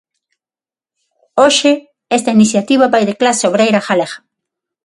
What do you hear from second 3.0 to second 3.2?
de